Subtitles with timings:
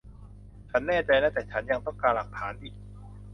[0.69, 2.73] ฉันแน่ใจนะ แต่ฉันยังต้องการหลักฐานอีก